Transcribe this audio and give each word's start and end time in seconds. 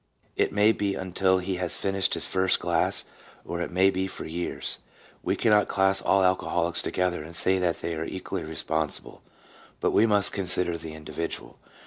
It 0.35 0.51
may 0.51 0.71
be 0.71 0.95
until 0.95 1.37
he 1.37 1.57
has 1.57 1.77
finished 1.77 2.15
his 2.15 2.25
first 2.25 2.59
glass, 2.59 3.05
or 3.45 3.61
it 3.61 3.69
may 3.69 3.91
be 3.91 4.07
for 4.07 4.25
years. 4.25 4.79
We 5.21 5.35
cannot 5.35 5.67
class 5.67 6.01
all 6.01 6.23
alcoholics 6.23 6.81
together 6.81 7.21
and 7.21 7.35
say 7.35 7.59
they 7.59 7.93
are 7.93 8.01
all 8.01 8.09
equally 8.09 8.43
responsible, 8.43 9.21
but 9.79 9.91
we 9.91 10.07
must 10.07 10.33
consider 10.33 10.75
the 10.75 10.95
individual. 10.95 11.59